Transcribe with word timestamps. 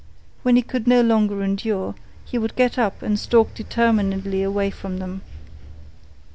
When 0.41 0.55
he 0.55 0.63
could 0.63 0.87
no 0.87 1.01
longer 1.03 1.43
endure, 1.43 1.93
he 2.25 2.39
would 2.39 2.55
get 2.55 2.79
up 2.79 3.03
and 3.03 3.19
stalk 3.19 3.53
determinedly 3.53 4.41
away 4.41 4.71
from 4.71 4.97
them. 4.97 5.21